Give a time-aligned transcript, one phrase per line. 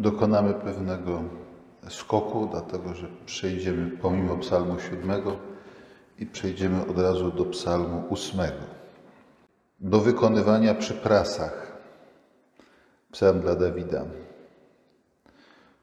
[0.00, 1.22] dokonamy pewnego
[1.88, 5.36] skoku, dlatego że przejdziemy pomimo psalmu siódmego
[6.18, 8.64] i przejdziemy od razu do psalmu ósmego.
[9.80, 11.78] Do wykonywania przy prasach.
[13.12, 14.04] Psalm dla Dawida.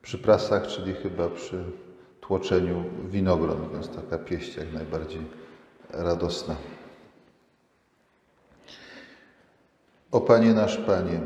[0.01, 1.63] Przy prasach, czyli chyba przy
[2.21, 5.21] tłoczeniu winogron, więc taka pieść jak najbardziej
[5.89, 6.55] radosna.
[10.11, 11.19] O Panie nasz Panie,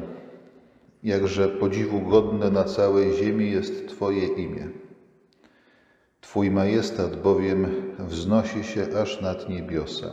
[1.03, 4.67] jakże podziwu godne na całej ziemi jest Twoje imię.
[6.21, 7.67] Twój majestat bowiem
[7.99, 10.11] wznosi się aż nad niebiosa.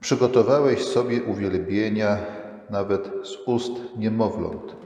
[0.00, 2.18] Przygotowałeś sobie uwielbienia
[2.70, 4.76] nawet z ust niemowląt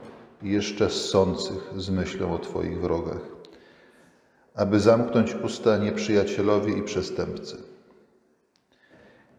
[0.41, 3.21] jeszcze ssących z myślą o Twoich wrogach,
[4.55, 7.57] aby zamknąć usta nieprzyjacielowi i przestępcy.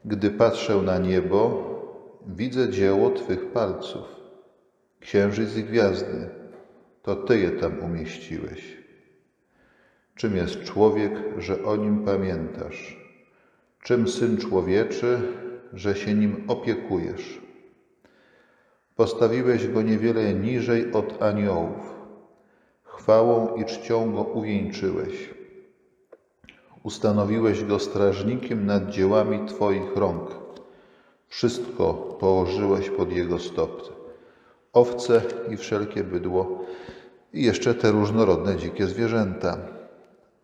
[0.05, 1.65] Gdy patrzę na niebo,
[2.27, 4.05] widzę dzieło Twych palców,
[5.05, 6.29] księżyc i gwiazdy,
[7.03, 8.77] to Ty je tam umieściłeś.
[10.15, 12.97] Czym jest człowiek, że o nim pamiętasz?
[13.83, 15.21] Czym syn człowieczy,
[15.73, 17.41] że się nim opiekujesz?
[18.97, 21.95] Postawiłeś go niewiele niżej od aniołów,
[22.83, 25.35] chwałą i czcią go uwieńczyłeś.
[26.83, 30.31] Ustanowiłeś go strażnikiem nad dziełami Twoich rąk.
[31.29, 33.94] Wszystko położyłeś pod jego stopy.
[34.75, 36.65] Owce i wszelkie bydło,
[37.33, 39.59] i jeszcze te różnorodne dzikie zwierzęta,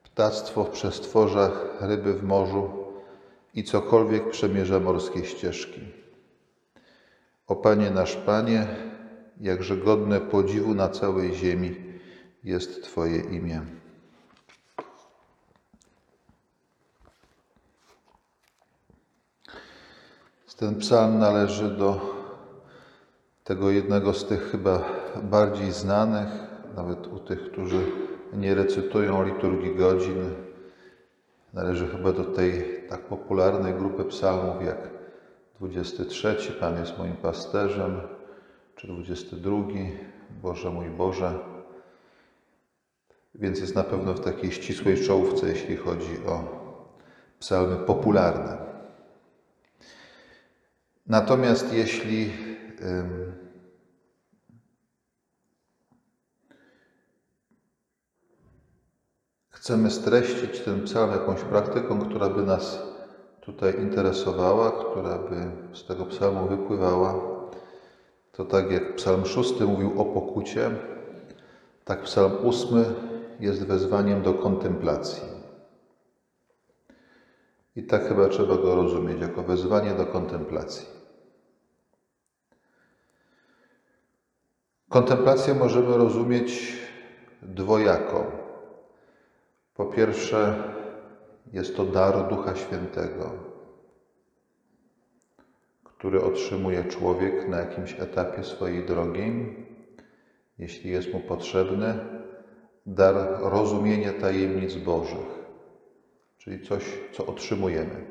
[0.04, 2.70] ptactwo w przestworzach, ryby w morzu
[3.54, 5.80] i cokolwiek przemierza morskie ścieżki.
[7.46, 8.66] O Panie nasz Panie,
[9.40, 11.76] jakże godne podziwu na całej ziemi
[12.44, 13.60] jest Twoje imię.
[20.60, 22.19] Ten psalm należy do
[23.50, 24.84] tego jednego z tych chyba
[25.22, 26.28] bardziej znanych,
[26.76, 27.80] nawet u tych, którzy
[28.32, 30.34] nie recytują liturgii godzin.
[31.52, 34.78] Należy chyba do tej tak popularnej grupy psalmów jak
[35.60, 38.00] 23, Pan jest moim pasterzem,
[38.76, 39.56] czy 22,
[40.42, 41.38] Boże mój Boże.
[43.34, 46.44] Więc jest na pewno w takiej ścisłej czołówce, jeśli chodzi o
[47.38, 48.58] psalmy popularne.
[51.06, 52.32] Natomiast jeśli
[59.70, 62.82] chcemy streścić ten psalm jakąś praktyką, która by nas
[63.40, 65.36] tutaj interesowała, która by
[65.76, 67.14] z tego psalmu wypływała,
[68.32, 70.70] to tak jak psalm szósty mówił o pokucie,
[71.84, 72.84] tak psalm ósmy
[73.40, 75.28] jest wezwaniem do kontemplacji.
[77.76, 80.86] I tak chyba trzeba go rozumieć, jako wezwanie do kontemplacji.
[84.88, 86.76] Kontemplację możemy rozumieć
[87.42, 88.49] dwojako.
[89.80, 90.62] Po pierwsze,
[91.52, 93.30] jest to dar Ducha Świętego,
[95.84, 99.56] który otrzymuje człowiek na jakimś etapie swojej drogi,
[100.58, 101.94] jeśli jest mu potrzebny,
[102.86, 105.44] dar rozumienia tajemnic Bożych,
[106.38, 108.04] czyli coś, co otrzymujemy.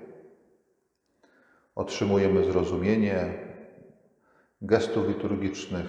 [1.75, 3.34] Otrzymujemy zrozumienie
[4.62, 5.88] gestów liturgicznych,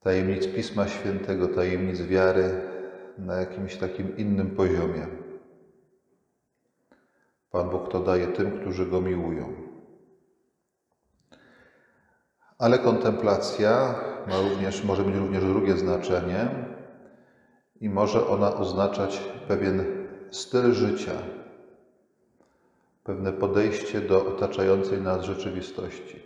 [0.00, 2.65] tajemnic Pisma Świętego, tajemnic wiary
[3.18, 5.06] na jakimś takim innym poziomie.
[7.50, 9.52] Pan Bóg to daje tym, którzy Go miłują.
[12.58, 13.94] Ale kontemplacja
[14.28, 16.48] ma również, może mieć również drugie znaczenie
[17.80, 19.84] i może ona oznaczać pewien
[20.30, 21.12] styl życia,
[23.04, 26.22] pewne podejście do otaczającej nas rzeczywistości.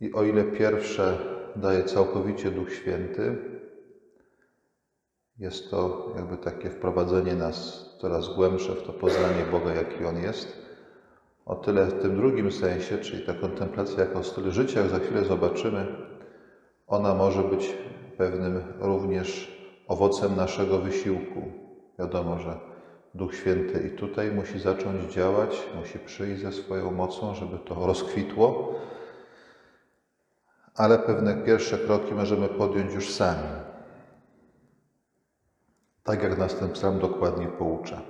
[0.00, 1.18] I o ile pierwsze
[1.56, 3.51] daje całkowicie Duch Święty,
[5.38, 10.62] jest to jakby takie wprowadzenie nas coraz głębsze w to poznanie Boga, jaki On jest.
[11.46, 15.24] O tyle w tym drugim sensie, czyli ta kontemplacja jako styl życia, jak za chwilę
[15.24, 15.86] zobaczymy,
[16.86, 17.76] ona może być
[18.18, 19.58] pewnym również
[19.88, 21.42] owocem naszego wysiłku.
[21.98, 22.60] Wiadomo, że
[23.14, 28.74] Duch Święty i tutaj musi zacząć działać, musi przyjść ze swoją mocą, żeby to rozkwitło,
[30.74, 33.61] ale pewne pierwsze kroki możemy podjąć już sami.
[36.02, 38.02] Tak jak nas ten psalm dokładnie poucza.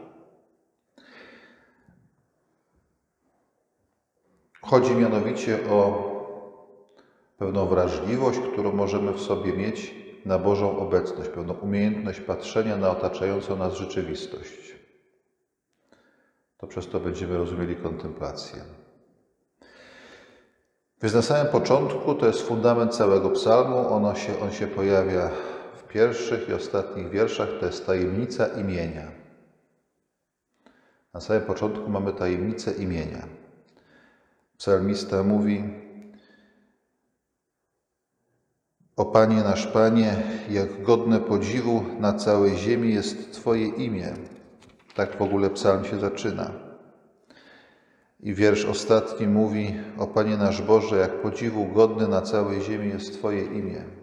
[4.63, 6.13] Chodzi mianowicie o
[7.39, 9.95] pewną wrażliwość, którą możemy w sobie mieć
[10.25, 14.77] na Bożą obecność, pewną umiejętność patrzenia na otaczającą nas rzeczywistość.
[16.59, 18.65] To przez to będziemy rozumieli kontemplację.
[21.03, 23.95] Więc na samym początku to jest fundament całego psalmu.
[23.95, 25.31] Ono się, on się pojawia
[25.93, 27.49] pierwszych i ostatnich wierszach.
[27.61, 29.07] To jest tajemnica imienia.
[31.15, 33.29] Na samym początku mamy tajemnicę imienia.
[34.59, 35.65] Psalmista mówi:
[38.97, 44.15] O Panie nasz Panie, jak godne podziwu na całej ziemi jest Twoje imię.
[44.95, 46.51] Tak w ogóle psalm się zaczyna.
[48.21, 53.19] I wiersz ostatni mówi: O Panie nasz Boże, jak podziwu godny na całej ziemi jest
[53.19, 54.02] Twoje imię.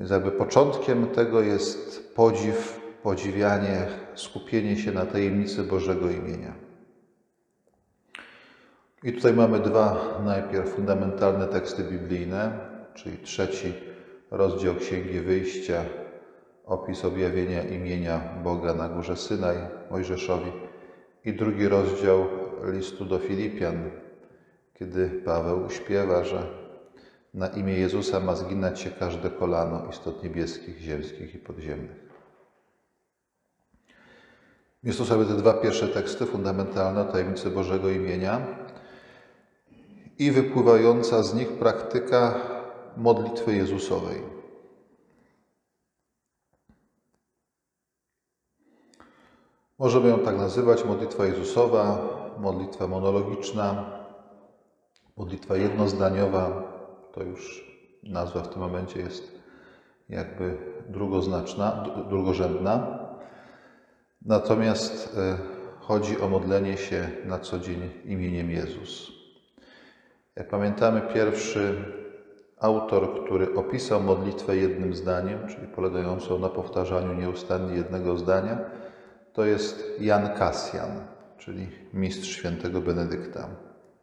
[0.00, 6.54] Więc jakby początkiem tego jest podziw, podziwianie, skupienie się na tajemnicy Bożego imienia.
[9.02, 12.58] I tutaj mamy dwa najpierw fundamentalne teksty biblijne,
[12.94, 13.72] czyli trzeci
[14.30, 15.84] rozdział Księgi Wyjścia,
[16.66, 19.56] opis objawienia imienia Boga na górze Synaj
[19.90, 20.52] Mojżeszowi
[21.24, 22.26] i drugi rozdział
[22.64, 23.90] listu do Filipian,
[24.74, 26.59] kiedy Paweł śpiewa, że
[27.34, 32.10] na imię Jezusa ma zginać się każde kolano istot niebieskich, ziemskich i podziemnych.
[34.82, 38.40] Jest to sobie te dwa pierwsze teksty fundamentalne o tajemnicy Bożego imienia
[40.18, 42.34] i wypływająca z nich praktyka
[42.96, 44.22] modlitwy Jezusowej.
[49.78, 51.98] Możemy ją tak nazywać modlitwa Jezusowa,
[52.38, 53.84] modlitwa monologiczna,
[55.16, 56.69] modlitwa jednozdaniowa.
[57.12, 57.70] To już
[58.02, 59.40] nazwa w tym momencie jest
[60.08, 60.56] jakby
[60.88, 62.98] drugoznaczna, drugorzędna.
[64.22, 65.38] Natomiast e,
[65.80, 69.12] chodzi o modlenie się na co dzień imieniem Jezus.
[70.36, 71.84] Jak pamiętamy, pierwszy
[72.58, 78.58] autor, który opisał modlitwę jednym zdaniem, czyli polegającą na powtarzaniu nieustannie jednego zdania,
[79.32, 80.90] to jest Jan Kasjan,
[81.38, 83.48] czyli mistrz świętego Benedykta.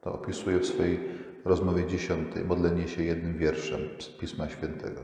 [0.01, 0.99] To opisuje w swojej
[1.47, 5.01] rozmowie dziesiątej, modlenie się jednym wierszem z Pisma Świętego.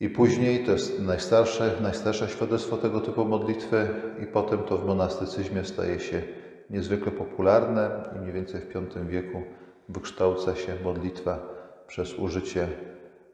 [0.00, 3.88] I później to jest najstarsze, najstarsze świadectwo tego typu modlitwy,
[4.22, 6.22] i potem to w monastycyzmie staje się
[6.70, 9.42] niezwykle popularne i mniej więcej w V wieku
[9.88, 11.38] wykształca się modlitwa
[11.86, 12.68] przez użycie,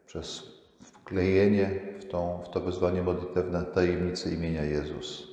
[0.05, 0.43] przez
[0.81, 5.27] wklejenie w, tą, w to wezwanie modlitewne tajemnicy imienia Jezus.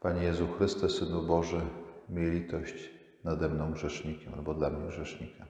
[0.00, 1.60] Panie Jezu Chryste, Synu Boży,
[2.08, 5.46] miej litość nade mną grzesznikiem, albo dla mnie grzesznika.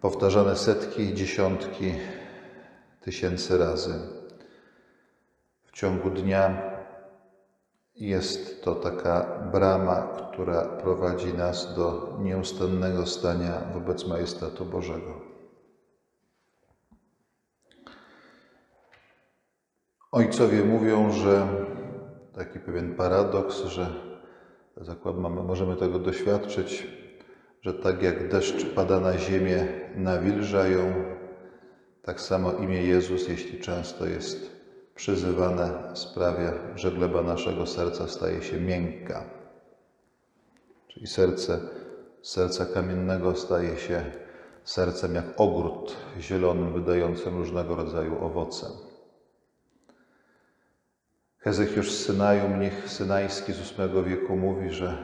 [0.00, 1.92] Powtarzane setki, dziesiątki,
[3.00, 3.94] tysięcy razy.
[5.64, 6.72] W ciągu dnia
[7.94, 15.20] jest to taka brama, która prowadzi nas do nieustannego stania wobec majestatu Bożego.
[20.12, 21.48] Ojcowie mówią, że
[22.34, 24.11] taki pewien paradoks, że
[24.76, 26.86] zakład mamy, możemy tego doświadczyć,
[27.62, 30.94] że tak jak deszcz pada na ziemię, nawilża ją,
[32.02, 34.50] tak samo imię Jezus, jeśli często jest
[34.94, 39.24] przyzywane, sprawia, że gleba naszego serca staje się miękka.
[40.88, 41.60] Czyli serce
[42.22, 44.04] serca kamiennego staje się
[44.64, 48.66] sercem jak ogród zielonym, wydającym różnego rodzaju owoce.
[51.44, 54.96] Hezekiusz z Synaju, mnich synajski z VIII wieku mówi, że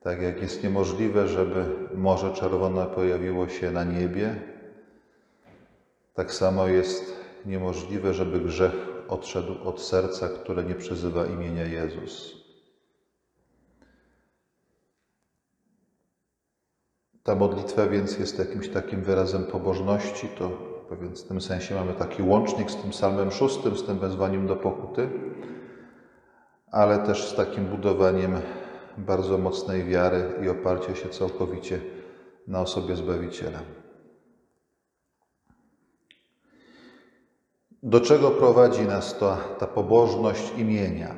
[0.00, 1.64] tak jak jest niemożliwe, żeby
[1.94, 4.36] Morze Czerwone pojawiło się na niebie,
[6.14, 7.16] tak samo jest
[7.46, 8.74] niemożliwe, żeby grzech
[9.08, 12.34] odszedł od serca, które nie przyzywa imienia Jezus.
[17.22, 22.22] Ta modlitwa więc jest jakimś takim wyrazem pobożności, to więc w tym sensie mamy taki
[22.22, 25.08] łącznik z tym psalmem szóstym, z tym wezwaniem do pokuty,
[26.72, 28.40] ale też z takim budowaniem
[28.98, 31.80] bardzo mocnej wiary i oparcia się całkowicie
[32.46, 33.58] na osobie Zbawiciela.
[37.82, 41.14] Do czego prowadzi nas ta, ta pobożność imienia?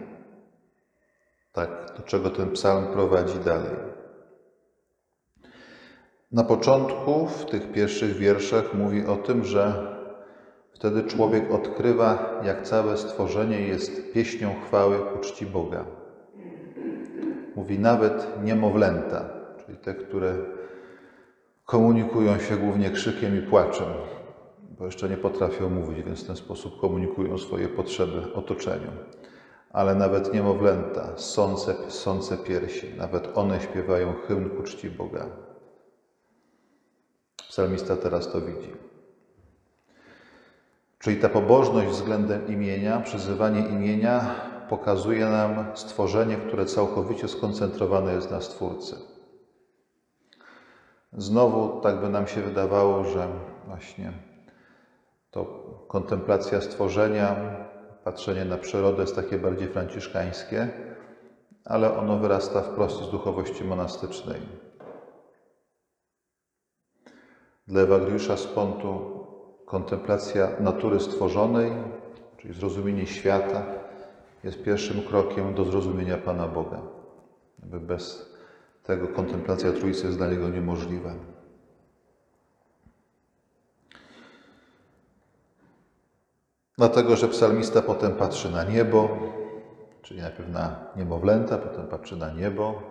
[1.53, 3.90] Tak, do czego ten psalm prowadzi dalej?
[6.33, 9.97] Na początku, w tych pierwszych wierszach, mówi o tym, że
[10.73, 15.85] wtedy człowiek odkrywa, jak całe stworzenie jest pieśnią chwały ku czci Boga.
[17.57, 19.25] Mówi nawet niemowlęta,
[19.67, 20.35] czyli te, które
[21.65, 23.87] komunikują się głównie krzykiem i płaczem
[24.81, 28.91] bo jeszcze nie potrafią mówić, więc w ten sposób komunikują swoje potrzeby otoczeniu.
[29.73, 35.27] Ale nawet niemowlęta, sące, sące piersi, nawet one śpiewają hymn ku czci Boga.
[37.49, 38.73] Psalmista teraz to widzi.
[40.99, 44.35] Czyli ta pobożność względem imienia, przyzywanie imienia
[44.69, 48.97] pokazuje nam stworzenie, które całkowicie skoncentrowane jest na Stwórcy.
[51.13, 53.29] Znowu tak by nam się wydawało, że
[53.67, 54.13] właśnie
[55.31, 55.45] to
[55.89, 57.37] kontemplacja stworzenia,
[58.05, 60.69] patrzenie na przyrodę jest takie bardziej franciszkańskie,
[61.65, 64.70] ale ono wyrasta wprost z duchowości monastycznej.
[67.71, 69.27] Dla Ewagriusza z Pontu
[69.65, 71.73] kontemplacja natury stworzonej,
[72.37, 73.63] czyli zrozumienie świata,
[74.45, 76.83] jest pierwszym krokiem do zrozumienia Pana Boga.
[77.59, 78.35] Bez
[78.85, 81.11] tego kontemplacja Trójcy jest dla niego niemożliwa.
[86.79, 89.09] Dlatego, że psalmista potem patrzy na niebo,
[90.03, 92.90] czyli najpierw na niemowlęta, potem patrzy na niebo.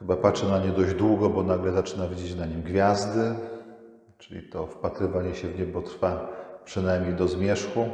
[0.00, 3.34] Chyba patrzy na nie dość długo, bo nagle zaczyna widzieć na nim gwiazdy,
[4.18, 6.28] czyli to wpatrywanie się w niebo trwa
[6.64, 7.84] przynajmniej do zmierzchu.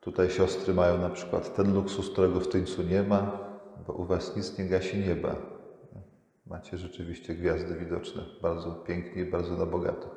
[0.00, 3.38] Tutaj siostry mają na przykład ten luksus, którego w Tyńcu nie ma,
[3.86, 5.36] bo u Was nic nie gasi nieba.
[6.46, 10.10] Macie rzeczywiście gwiazdy widoczne, bardzo pięknie i bardzo na bogato.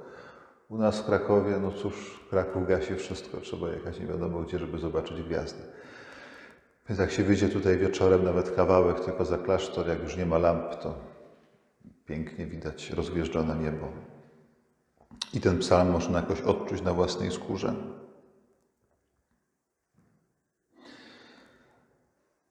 [0.69, 4.77] U nas w Krakowie, no cóż, Kraków gasi wszystko, trzeba jechać nie wiadomo gdzie, żeby
[4.77, 5.63] zobaczyć gwiazdy.
[6.89, 10.37] Więc jak się wyjdzie tutaj wieczorem, nawet kawałek tylko za klasztor, jak już nie ma
[10.37, 10.95] lamp, to
[12.05, 13.87] pięknie widać rozgwieżdżone niebo.
[15.33, 17.73] I ten psalm można jakoś odczuć na własnej skórze.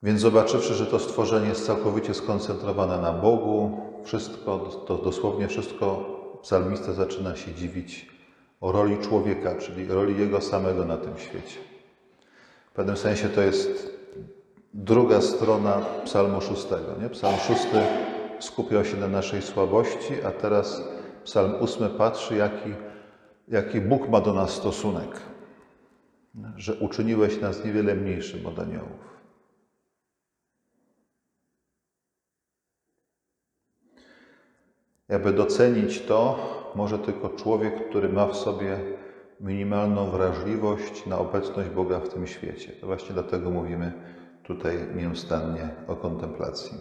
[0.03, 6.13] Więc zobaczywszy, że to stworzenie jest całkowicie skoncentrowane na Bogu, wszystko, to dosłownie wszystko,
[6.43, 8.13] psalmista zaczyna się dziwić
[8.61, 11.61] o roli człowieka, czyli roli jego samego na tym świecie.
[12.71, 14.02] W pewnym sensie to jest
[14.75, 16.95] druga strona psalmu szóstego.
[17.03, 17.09] Nie?
[17.09, 17.81] Psalm szósty
[18.39, 20.83] skupiał się na naszej słabości, a teraz
[21.25, 22.75] psalm ósmy patrzy, jaki,
[23.49, 25.21] jaki Bóg ma do nas stosunek.
[26.57, 29.13] Że uczyniłeś nas niewiele mniejszym od aniołów.
[35.09, 36.39] Aby docenić to,
[36.75, 38.81] może tylko człowiek, który ma w sobie
[39.41, 42.73] minimalną wrażliwość na obecność Boga w tym świecie.
[42.73, 43.93] To właśnie dlatego mówimy
[44.43, 46.79] tutaj nieustannie o kontemplacji.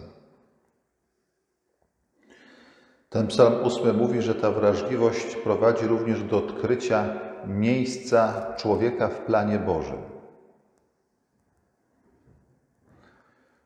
[3.10, 9.58] Ten psalm ósmy mówi, że ta wrażliwość prowadzi również do odkrycia miejsca człowieka w planie
[9.58, 10.02] Bożym.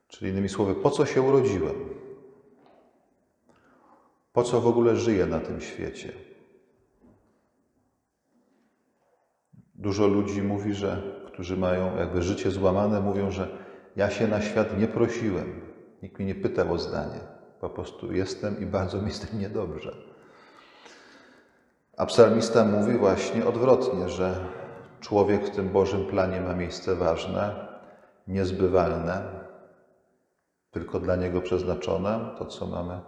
[0.08, 1.74] Czyli innymi słowy, po co się urodziłem?
[4.32, 6.12] Po co w ogóle żyję na tym świecie?
[9.74, 13.65] Dużo ludzi mówi, że, którzy mają jakby życie złamane, mówią, że
[13.96, 15.60] ja się na świat nie prosiłem.
[16.02, 17.20] Nikt mnie nie pytał o zdanie.
[17.60, 19.96] Po prostu jestem i bardzo mi z tym niedobrze.
[21.96, 24.46] A psalmista mówi właśnie odwrotnie, że
[25.00, 27.68] człowiek w tym Bożym planie ma miejsce ważne,
[28.28, 29.22] niezbywalne,
[30.70, 32.30] tylko dla niego przeznaczone.
[32.38, 33.00] To, co mamy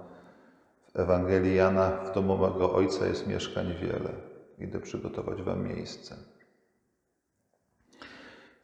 [0.94, 4.10] w Ewangelii Jana, w domu mego Ojca jest mieszkań wiele.
[4.58, 6.16] Idę przygotować Wam miejsce.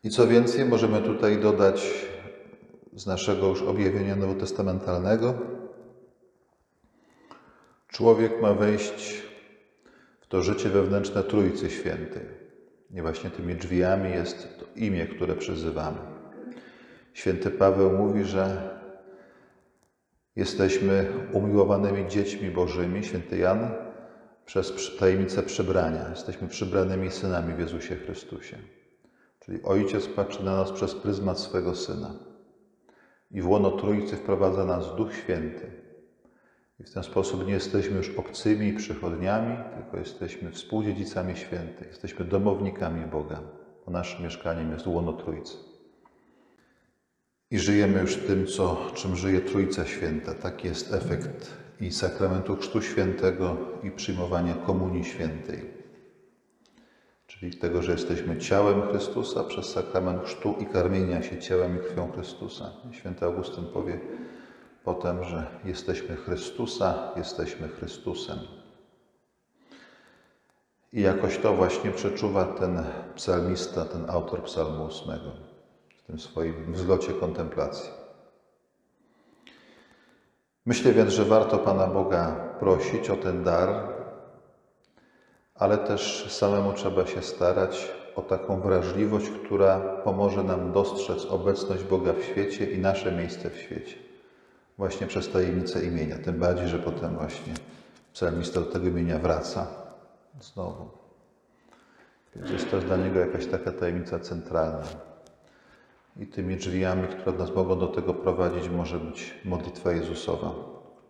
[0.05, 2.07] I co więcej, możemy tutaj dodać
[2.95, 5.35] z naszego już objawienia nowotestamentalnego.
[7.89, 9.23] Człowiek ma wejść
[10.21, 12.23] w to życie wewnętrzne Trójcy Świętej.
[12.91, 15.99] I właśnie tymi drzwiami jest to imię, które przyzywamy.
[17.13, 18.75] Święty Paweł mówi, że
[20.37, 23.71] jesteśmy umiłowanymi dziećmi Bożymi, święty Jan,
[24.47, 26.11] przez tajemnicę przybrania.
[26.11, 28.59] Jesteśmy przybranymi synami w Jezusie Chrystusie.
[29.41, 32.34] Czyli Ojciec patrzy na nas przez pryzmat swego Syna.
[33.31, 35.71] I w łono Trójcy wprowadza nas Duch Święty.
[36.81, 41.89] I w ten sposób nie jesteśmy już obcymi przychodniami, tylko jesteśmy współdziedzicami świętych.
[41.89, 43.43] Jesteśmy domownikami Boga,
[43.87, 45.57] bo naszym mieszkaniem jest łono Trójcy.
[47.51, 50.35] I żyjemy już tym, co, czym żyje Trójca Święta.
[50.35, 51.51] Taki jest efekt
[51.81, 55.74] i sakramentu Chrztu Świętego, i przyjmowania Komunii Świętej
[57.41, 62.13] czyli tego, że jesteśmy ciałem Chrystusa przez sakrament chrztu i karmienia się ciałem i krwią
[62.13, 62.71] Chrystusa.
[62.93, 64.01] Święty Augustyn powie
[64.85, 68.39] potem, że jesteśmy Chrystusa, jesteśmy Chrystusem.
[70.93, 72.83] I jakoś to właśnie przeczuwa ten
[73.15, 75.31] psalmista, ten autor psalmu ósmego
[75.97, 77.91] w tym swoim wzlocie kontemplacji.
[80.67, 83.94] Myślę więc, że warto Pana Boga prosić o ten dar,
[85.55, 92.13] ale też samemu trzeba się starać o taką wrażliwość, która pomoże nam dostrzec obecność Boga
[92.13, 93.97] w świecie i nasze miejsce w świecie.
[94.79, 96.19] Właśnie przez tajemnicę imienia.
[96.19, 97.55] Tym bardziej, że potem właśnie
[98.13, 99.67] psalmista do tego imienia wraca
[100.41, 100.89] znowu.
[102.37, 104.83] Więc jest to dla niego jakaś taka tajemnica centralna.
[106.17, 110.55] I tymi drzwiami, które nas mogą do tego prowadzić, może być modlitwa Jezusowa,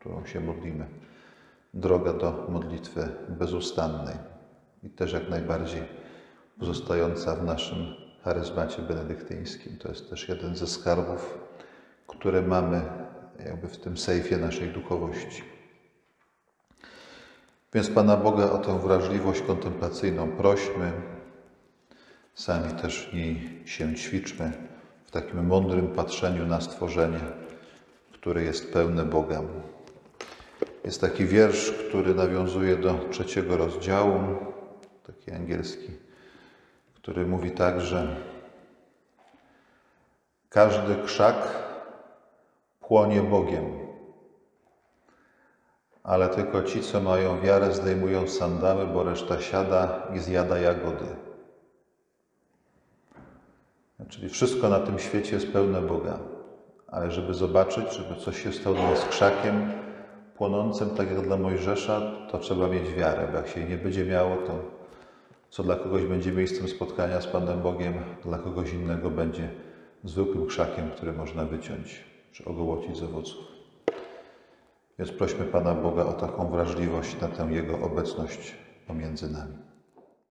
[0.00, 0.86] którą się modlimy
[1.74, 4.33] droga do modlitwy bezustannej
[4.84, 5.82] i też jak najbardziej
[6.58, 9.76] pozostająca w naszym charyzmacie benedyktyńskim.
[9.78, 11.38] To jest też jeden ze skarbów,
[12.06, 12.82] które mamy
[13.46, 15.42] jakby w tym sejfie naszej duchowości.
[17.74, 20.92] Więc Pana Boga o tę wrażliwość kontemplacyjną prośmy,
[22.34, 24.52] sami też w niej się ćwiczmy
[25.06, 27.20] w takim mądrym patrzeniu na stworzenie,
[28.12, 29.42] które jest pełne Boga.
[30.84, 34.53] Jest taki wiersz, który nawiązuje do trzeciego rozdziału,
[35.06, 35.90] taki angielski,
[36.94, 38.16] który mówi tak, że
[40.48, 41.36] każdy krzak
[42.80, 43.64] płonie Bogiem,
[46.02, 51.06] ale tylko ci, co mają wiarę, zdejmują sandały, bo reszta siada i zjada jagody.
[54.08, 56.18] Czyli wszystko na tym świecie jest pełne Boga,
[56.88, 59.72] ale żeby zobaczyć, żeby coś się stało z krzakiem
[60.36, 64.04] płonącym, tak jak dla Mojżesza, to trzeba mieć wiarę, bo jak się jej nie będzie
[64.04, 64.73] miało, to
[65.54, 67.94] co dla kogoś będzie miejscem spotkania z Panem Bogiem,
[68.24, 69.48] dla kogoś innego będzie
[70.04, 73.44] zwykłym krzakiem, który można wyciąć czy ogołocić z owoców.
[74.98, 78.54] Więc prośmy Pana Boga o taką wrażliwość na tę Jego obecność
[78.86, 79.63] pomiędzy nami.